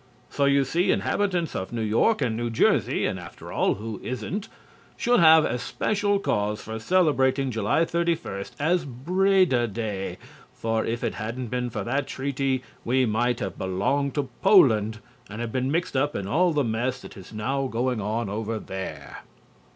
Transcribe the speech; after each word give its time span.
So, 0.31 0.45
you 0.45 0.63
see, 0.63 0.89
inhabitants 0.89 1.53
of 1.55 1.71
New 1.71 1.83
York 1.83 2.23
and 2.23 2.35
New 2.35 2.49
Jersey 2.49 3.05
(and, 3.05 3.19
after 3.19 3.51
all, 3.51 3.75
who 3.75 3.99
isn't?) 4.01 4.47
should 4.97 5.19
have 5.19 5.45
especial 5.45 6.17
cause 6.17 6.59
for 6.59 6.79
celebrating 6.79 7.51
July 7.51 7.85
31 7.85 8.45
as 8.59 8.83
Breda 8.83 9.67
Day, 9.67 10.17
for 10.55 10.83
if 10.83 11.03
it 11.03 11.13
hadn't 11.13 11.49
been 11.49 11.69
for 11.69 11.83
that 11.83 12.07
treaty 12.07 12.63
we 12.83 13.05
might 13.05 13.39
have 13.41 13.59
belonged 13.59 14.15
to 14.15 14.27
Poland 14.41 14.97
and 15.29 15.51
been 15.51 15.69
mixed 15.71 15.95
up 15.95 16.15
in 16.15 16.25
all 16.25 16.51
the 16.51 16.63
mess 16.63 16.99
that 17.03 17.15
is 17.15 17.31
now 17.31 17.67
going 17.67 18.01
on 18.01 18.27
over 18.27 18.57
there. 18.57 19.19